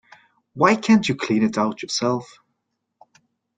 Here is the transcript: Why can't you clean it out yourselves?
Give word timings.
Why 0.55 0.77
can't 0.77 1.07
you 1.07 1.13
clean 1.13 1.43
it 1.43 1.59
out 1.59 1.83
yourselves? 1.83 2.39